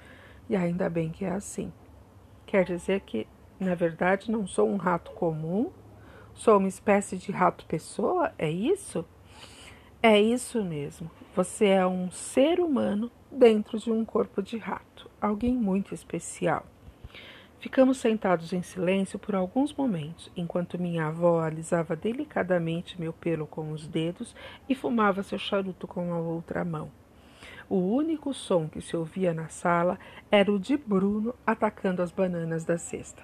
e 0.50 0.56
ainda 0.56 0.90
bem 0.90 1.10
que 1.10 1.26
é 1.26 1.32
assim. 1.32 1.72
Quer 2.46 2.66
dizer 2.66 3.02
que, 3.02 3.28
na 3.60 3.76
verdade, 3.76 4.32
não 4.32 4.48
sou 4.48 4.70
um 4.70 4.78
rato 4.78 5.12
comum, 5.12 5.72
Sou 6.38 6.60
uma 6.60 6.68
espécie 6.68 7.18
de 7.18 7.32
rato-pessoa? 7.32 8.32
É 8.38 8.48
isso? 8.48 9.04
É 10.04 10.22
isso 10.22 10.64
mesmo. 10.64 11.10
Você 11.36 11.66
é 11.66 11.86
um 11.86 12.12
ser 12.12 12.60
humano 12.60 13.10
dentro 13.32 13.80
de 13.80 13.92
um 13.92 14.06
corpo 14.06 14.44
de 14.44 14.56
rato, 14.56 15.10
alguém 15.20 15.56
muito 15.56 15.96
especial. 15.96 16.64
Ficamos 17.60 17.98
sentados 17.98 18.54
em 18.54 18.62
silêncio 18.62 19.18
por 19.18 19.34
alguns 19.34 19.74
momentos, 19.74 20.32
enquanto 20.38 20.80
minha 20.80 21.08
avó 21.08 21.42
alisava 21.42 21.96
delicadamente 21.96 23.02
meu 23.02 23.12
pelo 23.12 23.48
com 23.48 23.72
os 23.72 23.88
dedos 23.88 24.36
e 24.70 24.76
fumava 24.76 25.24
seu 25.24 25.40
charuto 25.40 25.88
com 25.88 26.14
a 26.14 26.20
outra 26.20 26.64
mão. 26.64 26.92
O 27.68 27.78
único 27.78 28.32
som 28.32 28.70
que 28.70 28.80
se 28.80 28.96
ouvia 28.96 29.34
na 29.34 29.48
sala 29.48 29.98
era 30.30 30.52
o 30.52 30.60
de 30.60 30.78
Bruno 30.78 31.34
atacando 31.48 32.04
as 32.04 32.12
bananas 32.12 32.64
da 32.64 32.78
cesta. 32.78 33.24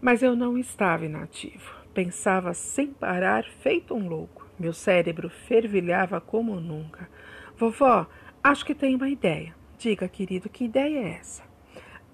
Mas 0.00 0.22
eu 0.22 0.36
não 0.36 0.56
estava 0.56 1.04
inativo. 1.04 1.77
Pensava 1.98 2.54
sem 2.54 2.92
parar, 2.92 3.42
feito 3.42 3.92
um 3.92 4.06
louco. 4.06 4.46
Meu 4.56 4.72
cérebro 4.72 5.28
fervilhava 5.28 6.20
como 6.20 6.60
nunca. 6.60 7.10
Vovó, 7.56 8.06
acho 8.40 8.64
que 8.64 8.72
tenho 8.72 8.96
uma 8.96 9.08
ideia. 9.08 9.52
Diga, 9.76 10.06
querido, 10.06 10.48
que 10.48 10.66
ideia 10.66 10.96
é 10.96 11.10
essa? 11.14 11.42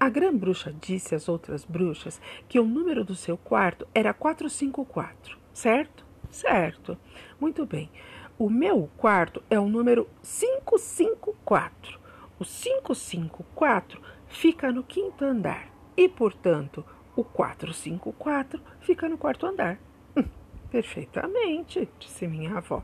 A 0.01 0.09
grã-bruxa 0.09 0.75
disse 0.81 1.15
às 1.15 1.29
outras 1.29 1.67
bruxas 1.67 2.19
que 2.49 2.59
o 2.59 2.65
número 2.65 3.05
do 3.05 3.15
seu 3.15 3.37
quarto 3.37 3.87
era 3.95 4.15
454, 4.15 5.37
certo? 5.53 6.07
Certo. 6.31 6.97
Muito 7.39 7.67
bem. 7.67 7.91
O 8.39 8.49
meu 8.49 8.89
quarto 8.97 9.43
é 9.51 9.61
o 9.61 9.69
número 9.69 10.09
554. 10.23 12.01
O 12.41 12.45
554 12.47 14.01
fica 14.29 14.73
no 14.73 14.83
quinto 14.83 15.27
andar 15.27 15.69
e, 15.95 16.09
portanto, 16.09 16.83
o 17.17 17.25
454 17.25 18.61
fica 18.81 19.09
no 19.09 19.19
quarto 19.19 19.47
andar. 19.47 19.79
Hum, 20.17 20.25
perfeitamente, 20.71 21.89
disse 21.99 22.27
minha 22.27 22.57
avó. 22.59 22.83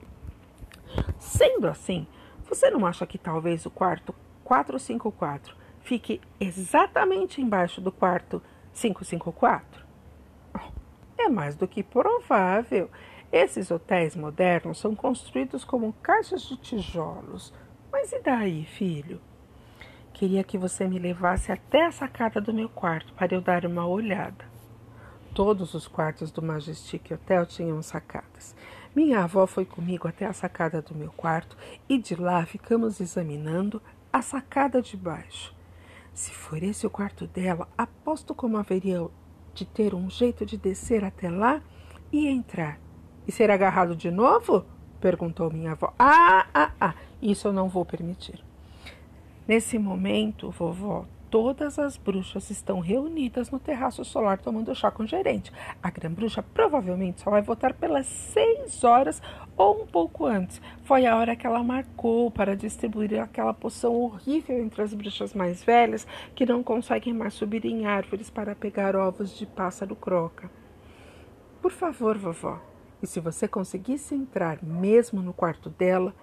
Sendo 1.18 1.66
assim, 1.66 2.06
você 2.48 2.70
não 2.70 2.86
acha 2.86 3.06
que 3.06 3.18
talvez 3.18 3.64
o 3.66 3.70
quarto 3.70 4.14
454 4.44 5.54
fique 5.82 6.20
exatamente 6.38 7.40
embaixo 7.40 7.80
do 7.80 7.92
quarto 7.92 8.42
554? 8.72 9.84
É 11.18 11.28
mais 11.28 11.54
do 11.54 11.68
que 11.68 11.82
provável. 11.82 12.90
Esses 13.30 13.70
hotéis 13.70 14.16
modernos 14.16 14.78
são 14.78 14.94
construídos 14.94 15.64
como 15.64 15.92
caixas 16.02 16.42
de 16.42 16.56
tijolos. 16.56 17.52
Mas 17.92 18.12
e 18.12 18.20
daí, 18.20 18.64
filho? 18.64 19.20
Queria 20.20 20.44
que 20.44 20.58
você 20.58 20.86
me 20.86 20.98
levasse 20.98 21.50
até 21.50 21.86
a 21.86 21.90
sacada 21.90 22.42
do 22.42 22.52
meu 22.52 22.68
quarto 22.68 23.10
para 23.14 23.34
eu 23.34 23.40
dar 23.40 23.64
uma 23.64 23.86
olhada. 23.86 24.44
Todos 25.34 25.72
os 25.72 25.88
quartos 25.88 26.30
do 26.30 26.42
Majestic 26.42 27.10
Hotel 27.10 27.46
tinham 27.46 27.80
sacadas. 27.80 28.54
Minha 28.94 29.24
avó 29.24 29.46
foi 29.46 29.64
comigo 29.64 30.06
até 30.06 30.26
a 30.26 30.34
sacada 30.34 30.82
do 30.82 30.94
meu 30.94 31.10
quarto 31.10 31.56
e 31.88 31.96
de 31.96 32.16
lá 32.16 32.44
ficamos 32.44 33.00
examinando 33.00 33.80
a 34.12 34.20
sacada 34.20 34.82
de 34.82 34.94
baixo. 34.94 35.54
Se 36.12 36.32
for 36.32 36.62
esse 36.62 36.86
o 36.86 36.90
quarto 36.90 37.26
dela, 37.26 37.66
aposto 37.78 38.34
como 38.34 38.58
haveria 38.58 39.08
de 39.54 39.64
ter 39.64 39.94
um 39.94 40.10
jeito 40.10 40.44
de 40.44 40.58
descer 40.58 41.02
até 41.02 41.30
lá 41.30 41.62
e 42.12 42.28
entrar. 42.28 42.78
E 43.26 43.32
ser 43.32 43.50
agarrado 43.50 43.96
de 43.96 44.10
novo? 44.10 44.66
perguntou 45.00 45.50
minha 45.50 45.72
avó. 45.72 45.94
Ah, 45.98 46.46
ah, 46.52 46.72
ah, 46.78 46.94
isso 47.22 47.48
eu 47.48 47.54
não 47.54 47.70
vou 47.70 47.86
permitir. 47.86 48.49
Nesse 49.50 49.80
momento, 49.80 50.48
vovó, 50.48 51.06
todas 51.28 51.76
as 51.76 51.96
bruxas 51.96 52.50
estão 52.50 52.78
reunidas 52.78 53.50
no 53.50 53.58
terraço 53.58 54.04
solar 54.04 54.38
tomando 54.38 54.72
chá 54.76 54.92
com 54.92 55.02
o 55.02 55.06
gerente. 55.08 55.52
A 55.82 55.90
grã-bruxa 55.90 56.40
provavelmente 56.40 57.20
só 57.20 57.30
vai 57.30 57.42
voltar 57.42 57.74
pelas 57.74 58.06
seis 58.06 58.84
horas 58.84 59.20
ou 59.56 59.82
um 59.82 59.86
pouco 59.88 60.24
antes. 60.24 60.62
Foi 60.84 61.04
a 61.04 61.16
hora 61.16 61.34
que 61.34 61.44
ela 61.44 61.64
marcou 61.64 62.30
para 62.30 62.54
distribuir 62.54 63.20
aquela 63.20 63.52
poção 63.52 63.92
horrível 63.96 64.56
entre 64.56 64.82
as 64.82 64.94
bruxas 64.94 65.34
mais 65.34 65.64
velhas 65.64 66.06
que 66.32 66.46
não 66.46 66.62
conseguem 66.62 67.12
mais 67.12 67.34
subir 67.34 67.64
em 67.64 67.86
árvores 67.86 68.30
para 68.30 68.54
pegar 68.54 68.94
ovos 68.94 69.36
de 69.36 69.46
pássaro 69.46 69.96
croca. 69.96 70.48
Por 71.60 71.72
favor, 71.72 72.16
vovó, 72.16 72.60
e 73.02 73.06
se 73.08 73.18
você 73.18 73.48
conseguisse 73.48 74.14
entrar 74.14 74.62
mesmo 74.62 75.20
no 75.20 75.32
quarto 75.32 75.68
dela, 75.70 76.14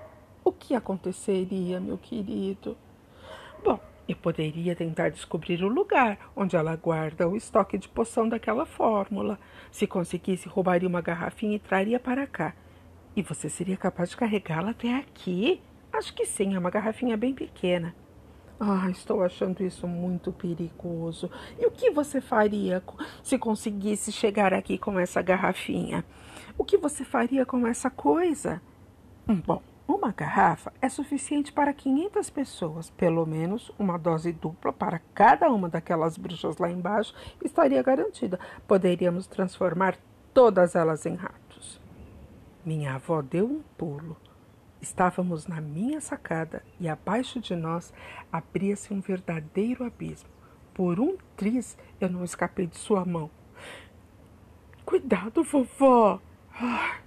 o 0.45 0.51
que 0.53 0.73
aconteceria, 0.73 1.77
meu 1.81 1.97
querido? 1.97 2.77
Bom, 3.67 3.81
eu 4.07 4.15
poderia 4.15 4.73
tentar 4.73 5.09
descobrir 5.09 5.61
o 5.61 5.67
lugar 5.67 6.17
onde 6.33 6.55
ela 6.55 6.73
guarda 6.77 7.27
o 7.27 7.35
estoque 7.35 7.77
de 7.77 7.89
poção 7.89 8.29
daquela 8.29 8.65
fórmula. 8.65 9.37
Se 9.69 9.85
conseguisse, 9.85 10.47
roubaria 10.47 10.87
uma 10.87 11.01
garrafinha 11.01 11.57
e 11.57 11.59
traria 11.59 11.99
para 11.99 12.25
cá. 12.25 12.55
E 13.13 13.21
você 13.21 13.49
seria 13.49 13.75
capaz 13.75 14.11
de 14.11 14.15
carregá-la 14.15 14.69
até 14.69 14.95
aqui? 14.95 15.61
Acho 15.91 16.13
que 16.13 16.25
sim, 16.25 16.55
é 16.55 16.59
uma 16.59 16.69
garrafinha 16.69 17.17
bem 17.17 17.33
pequena. 17.33 17.93
Ah, 18.57 18.89
estou 18.89 19.21
achando 19.21 19.61
isso 19.61 19.85
muito 19.85 20.31
perigoso. 20.31 21.29
E 21.59 21.65
o 21.65 21.71
que 21.71 21.91
você 21.91 22.21
faria 22.21 22.81
se 23.21 23.37
conseguisse 23.37 24.13
chegar 24.13 24.53
aqui 24.53 24.77
com 24.77 24.97
essa 24.97 25.21
garrafinha? 25.21 26.05
O 26.57 26.63
que 26.63 26.77
você 26.77 27.03
faria 27.03 27.45
com 27.45 27.67
essa 27.67 27.89
coisa? 27.89 28.61
Hum, 29.27 29.41
bom, 29.45 29.61
uma 29.87 30.11
garrafa 30.11 30.73
é 30.81 30.89
suficiente 30.89 31.53
para 31.53 31.73
500 31.73 32.29
pessoas. 32.29 32.89
Pelo 32.89 33.25
menos 33.25 33.71
uma 33.79 33.97
dose 33.97 34.33
dupla 34.33 34.73
para 34.73 34.99
cada 35.13 35.49
uma 35.49 35.69
daquelas 35.69 36.17
bruxas 36.17 36.57
lá 36.57 36.69
embaixo 36.69 37.13
estaria 37.43 37.81
garantida. 37.81 38.39
Poderíamos 38.67 39.27
transformar 39.27 39.97
todas 40.33 40.75
elas 40.75 41.05
em 41.05 41.15
ratos. 41.15 41.79
Minha 42.65 42.95
avó 42.95 43.21
deu 43.21 43.45
um 43.45 43.61
pulo. 43.77 44.17
Estávamos 44.81 45.47
na 45.47 45.61
minha 45.61 46.01
sacada 46.01 46.61
e 46.79 46.87
abaixo 46.89 47.39
de 47.39 47.55
nós 47.55 47.93
abria-se 48.31 48.93
um 48.93 48.99
verdadeiro 48.99 49.85
abismo. 49.85 50.29
Por 50.73 50.99
um 50.99 51.17
triz 51.35 51.77
eu 51.99 52.09
não 52.09 52.23
escapei 52.23 52.67
de 52.67 52.77
sua 52.77 53.05
mão. 53.05 53.31
Cuidado, 54.85 55.43
vovó! 55.43 56.21
Ah, 56.53 56.97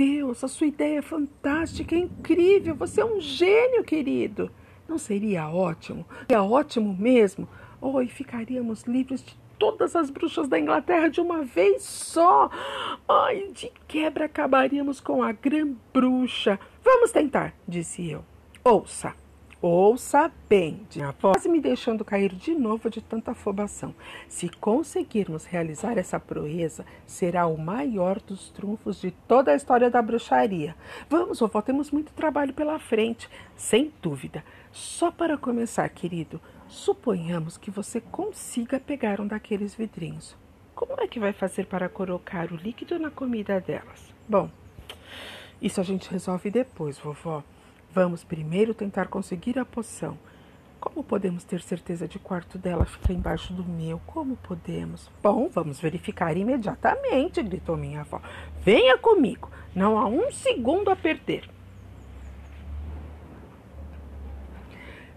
Deus, 0.00 0.42
a 0.42 0.48
sua 0.48 0.66
ideia 0.66 1.00
é 1.00 1.02
fantástica, 1.02 1.94
é 1.94 1.98
incrível. 1.98 2.74
Você 2.76 3.02
é 3.02 3.04
um 3.04 3.20
gênio, 3.20 3.84
querido. 3.84 4.50
Não 4.88 4.96
seria 4.96 5.46
ótimo? 5.50 6.06
É 6.26 6.40
ótimo 6.40 6.96
mesmo. 6.98 7.46
Oh, 7.82 8.00
e 8.00 8.08
ficaríamos 8.08 8.84
livres 8.84 9.22
de 9.22 9.36
todas 9.58 9.94
as 9.94 10.08
bruxas 10.08 10.48
da 10.48 10.58
Inglaterra 10.58 11.10
de 11.10 11.20
uma 11.20 11.42
vez 11.42 11.82
só. 11.82 12.48
Ai, 13.06 13.48
de 13.52 13.70
quebra 13.86 14.24
acabaríamos 14.24 15.00
com 15.00 15.22
a 15.22 15.32
grã 15.32 15.70
bruxa. 15.92 16.58
Vamos 16.82 17.12
tentar, 17.12 17.52
disse 17.68 18.10
eu. 18.10 18.24
Ouça, 18.64 19.14
ouça 19.60 20.30
bem, 20.48 20.86
quase 21.20 21.48
me 21.48 21.60
deixando 21.60 22.04
cair 22.04 22.32
de 22.32 22.54
novo 22.54 22.88
de 22.88 23.00
tanta 23.00 23.32
afobação. 23.32 23.94
Se 24.28 24.48
conseguirmos 24.48 25.44
realizar 25.44 25.98
essa 25.98 26.18
proeza, 26.18 26.84
será 27.06 27.46
o 27.46 27.58
maior 27.58 28.20
dos 28.20 28.50
trunfos 28.50 29.00
de 29.00 29.10
toda 29.10 29.52
a 29.52 29.56
história 29.56 29.90
da 29.90 30.00
bruxaria. 30.00 30.74
Vamos, 31.08 31.40
vovó, 31.40 31.60
temos 31.60 31.90
muito 31.90 32.12
trabalho 32.12 32.54
pela 32.54 32.78
frente, 32.78 33.28
sem 33.56 33.92
dúvida. 34.00 34.44
Só 34.72 35.10
para 35.10 35.36
começar, 35.36 35.88
querido, 35.88 36.40
Suponhamos 36.70 37.58
que 37.58 37.68
você 37.68 38.00
consiga 38.00 38.78
pegar 38.78 39.20
um 39.20 39.26
daqueles 39.26 39.74
vidrinhos. 39.74 40.36
Como 40.72 40.94
é 41.00 41.08
que 41.08 41.18
vai 41.18 41.32
fazer 41.32 41.66
para 41.66 41.88
colocar 41.88 42.52
o 42.52 42.56
líquido 42.56 42.96
na 42.96 43.10
comida 43.10 43.60
delas? 43.60 44.14
Bom, 44.28 44.48
isso 45.60 45.80
a 45.80 45.82
gente 45.82 46.08
resolve 46.08 46.48
depois, 46.48 46.96
vovó. 46.96 47.42
Vamos 47.92 48.22
primeiro 48.22 48.72
tentar 48.72 49.08
conseguir 49.08 49.58
a 49.58 49.64
poção. 49.64 50.16
Como 50.78 51.02
podemos 51.02 51.42
ter 51.42 51.60
certeza 51.60 52.06
de 52.06 52.20
quarto 52.20 52.56
dela 52.56 52.84
fica 52.84 53.12
embaixo 53.12 53.52
do 53.52 53.64
meu? 53.64 54.00
Como 54.06 54.36
podemos? 54.36 55.10
Bom, 55.20 55.48
vamos 55.52 55.80
verificar 55.80 56.36
imediatamente, 56.36 57.42
gritou 57.42 57.76
minha 57.76 58.02
avó. 58.02 58.22
Venha 58.62 58.96
comigo, 58.96 59.50
não 59.74 59.98
há 59.98 60.06
um 60.06 60.30
segundo 60.30 60.88
a 60.88 60.94
perder. 60.94 61.50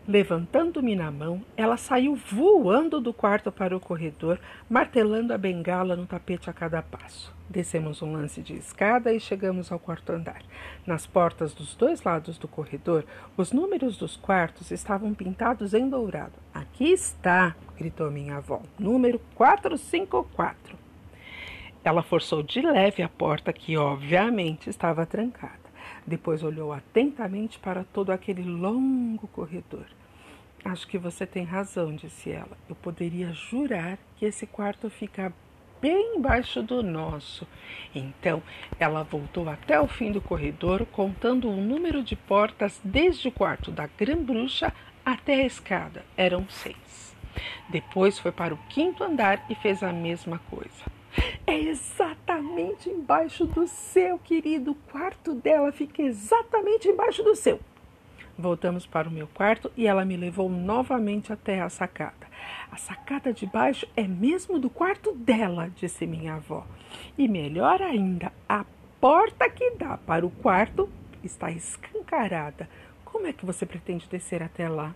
Levantando-me 0.05 0.97
na 0.97 1.09
mão, 1.09 1.41
ela 1.55 1.77
saiu 1.77 2.13
voando 2.13 2.99
do 2.99 3.13
quarto 3.13 3.49
para 3.53 3.75
o 3.75 3.79
corredor, 3.79 4.37
martelando 4.69 5.33
a 5.33 5.37
bengala 5.37 5.95
no 5.95 6.05
tapete 6.05 6.49
a 6.49 6.53
cada 6.53 6.81
passo. 6.81 7.33
Descemos 7.49 8.01
um 8.01 8.11
lance 8.11 8.41
de 8.41 8.53
escada 8.53 9.13
e 9.13 9.19
chegamos 9.19 9.71
ao 9.71 9.79
quarto 9.79 10.11
andar. 10.11 10.41
Nas 10.85 11.07
portas 11.07 11.53
dos 11.53 11.73
dois 11.73 12.03
lados 12.03 12.37
do 12.37 12.49
corredor, 12.49 13.05
os 13.37 13.53
números 13.53 13.95
dos 13.95 14.17
quartos 14.17 14.71
estavam 14.71 15.13
pintados 15.13 15.73
em 15.73 15.87
dourado. 15.87 16.33
Aqui 16.53 16.91
está, 16.91 17.55
gritou 17.77 18.11
minha 18.11 18.37
avó, 18.37 18.61
número 18.77 19.21
454. 19.35 20.77
Ela 21.81 22.03
forçou 22.03 22.43
de 22.43 22.61
leve 22.61 23.01
a 23.03 23.09
porta, 23.09 23.53
que 23.53 23.77
obviamente 23.77 24.69
estava 24.69 25.05
trancada. 25.05 25.62
Depois 26.05 26.43
olhou 26.43 26.73
atentamente 26.73 27.59
para 27.59 27.83
todo 27.83 28.11
aquele 28.11 28.43
longo 28.43 29.27
corredor. 29.27 29.85
Acho 30.65 30.87
que 30.87 30.97
você 30.97 31.25
tem 31.25 31.43
razão, 31.43 31.95
disse 31.95 32.31
ela. 32.31 32.57
Eu 32.69 32.75
poderia 32.75 33.33
jurar 33.33 33.97
que 34.15 34.25
esse 34.25 34.47
quarto 34.47 34.89
fica 34.89 35.33
bem 35.81 36.15
embaixo 36.15 36.63
do 36.63 36.81
nosso. 36.81 37.45
Então 37.93 38.41
ela 38.79 39.03
voltou 39.03 39.49
até 39.49 39.77
o 39.81 39.87
fim 39.87 40.13
do 40.13 40.21
corredor, 40.21 40.85
contando 40.85 41.49
o 41.49 41.57
número 41.57 42.01
de 42.01 42.15
portas 42.15 42.79
desde 42.81 43.27
o 43.27 43.31
quarto 43.31 43.69
da 43.69 43.87
grã-bruxa 43.87 44.73
até 45.05 45.41
a 45.41 45.45
escada. 45.45 46.05
Eram 46.15 46.47
seis. 46.47 47.13
Depois 47.67 48.17
foi 48.17 48.31
para 48.31 48.53
o 48.53 48.59
quinto 48.69 49.03
andar 49.03 49.45
e 49.49 49.55
fez 49.55 49.83
a 49.83 49.91
mesma 49.91 50.39
coisa. 50.49 50.92
É 51.45 51.59
exatamente 51.59 52.89
embaixo 52.89 53.45
do 53.45 53.67
seu, 53.67 54.17
querido. 54.17 54.71
O 54.71 54.75
quarto 54.91 55.33
dela 55.33 55.71
fica 55.71 56.01
exatamente 56.01 56.87
embaixo 56.87 57.23
do 57.23 57.35
seu. 57.35 57.59
Voltamos 58.37 58.87
para 58.87 59.07
o 59.07 59.11
meu 59.11 59.27
quarto 59.27 59.71
e 59.77 59.85
ela 59.85 60.03
me 60.03 60.17
levou 60.17 60.49
novamente 60.49 61.31
até 61.31 61.61
a 61.61 61.69
sacada. 61.69 62.27
A 62.71 62.77
sacada 62.77 63.31
de 63.31 63.45
baixo 63.45 63.87
é 63.95 64.07
mesmo 64.07 64.57
do 64.57 64.69
quarto 64.69 65.13
dela, 65.13 65.69
disse 65.75 66.07
minha 66.07 66.35
avó. 66.35 66.65
E 67.17 67.27
melhor 67.27 67.81
ainda, 67.81 68.33
a 68.49 68.65
porta 68.99 69.47
que 69.49 69.71
dá 69.71 69.97
para 69.97 70.25
o 70.25 70.31
quarto 70.31 70.89
está 71.23 71.51
escancarada. 71.51 72.67
Como 73.05 73.27
é 73.27 73.33
que 73.33 73.45
você 73.45 73.65
pretende 73.65 74.09
descer 74.09 74.41
até 74.41 74.67
lá? 74.67 74.95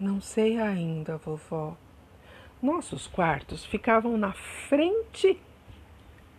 Não 0.00 0.20
sei 0.20 0.58
ainda, 0.58 1.18
vovó. 1.18 1.76
Nossos 2.60 3.06
quartos 3.06 3.64
ficavam 3.64 4.18
na 4.18 4.32
frente 4.32 5.40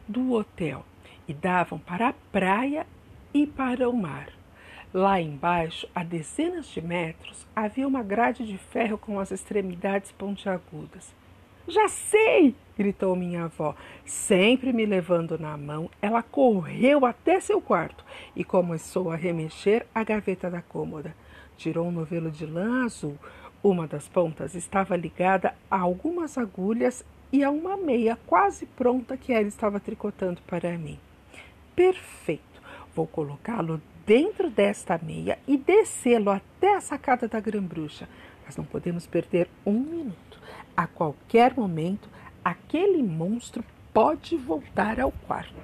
do 0.05 0.33
hotel 0.33 0.85
e 1.25 1.33
davam 1.33 1.79
para 1.79 2.09
a 2.09 2.13
praia 2.29 2.85
e 3.33 3.47
para 3.47 3.89
o 3.89 3.95
mar. 3.95 4.27
Lá 4.93 5.21
embaixo, 5.21 5.87
a 5.95 6.03
dezenas 6.03 6.67
de 6.67 6.81
metros, 6.81 7.47
havia 7.55 7.87
uma 7.87 8.03
grade 8.03 8.45
de 8.45 8.57
ferro 8.57 8.97
com 8.97 9.17
as 9.17 9.31
extremidades 9.31 10.11
pontiagudas. 10.11 11.13
Já 11.65 11.87
sei! 11.87 12.53
gritou 12.77 13.15
minha 13.15 13.45
avó. 13.45 13.75
Sempre 14.03 14.73
me 14.73 14.85
levando 14.85 15.37
na 15.37 15.55
mão, 15.55 15.89
ela 16.01 16.23
correu 16.23 17.05
até 17.05 17.39
seu 17.39 17.61
quarto 17.61 18.03
e 18.35 18.43
começou 18.43 19.09
a 19.11 19.15
remexer 19.15 19.85
a 19.95 20.03
gaveta 20.03 20.49
da 20.49 20.61
cômoda. 20.61 21.15
Tirou 21.55 21.87
um 21.87 21.91
novelo 21.91 22.31
de 22.31 22.45
lã 22.45 22.85
azul, 22.85 23.17
uma 23.61 23.87
das 23.87 24.07
pontas 24.07 24.55
estava 24.55 24.95
ligada 24.95 25.53
a 25.69 25.79
algumas 25.79 26.37
agulhas 26.37 27.03
e 27.31 27.43
a 27.43 27.51
uma 27.51 27.75
meia 27.75 28.17
quase 28.25 28.65
pronta 28.65 29.17
que 29.17 29.33
ela 29.33 29.47
estava 29.47 29.79
tricotando 29.79 30.41
para 30.47 30.77
mim. 30.77 30.97
Perfeito! 31.75 32.43
Vou 32.95 33.05
colocá-lo 33.05 33.81
dentro 34.05 34.49
desta 34.49 34.97
meia 34.97 35.37
e 35.47 35.57
descê-lo 35.57 36.31
até 36.31 36.75
a 36.75 36.81
sacada 36.81 37.27
da 37.27 37.39
grã-bruxa. 37.39 38.07
Mas 38.45 38.57
não 38.57 38.63
podemos 38.63 39.05
perder 39.05 39.49
um 39.65 39.79
minuto. 39.79 40.39
A 40.75 40.87
qualquer 40.87 41.55
momento, 41.55 42.09
aquele 42.43 43.03
monstro 43.03 43.63
pode 43.93 44.35
voltar 44.37 44.99
ao 44.99 45.11
quarto. 45.11 45.59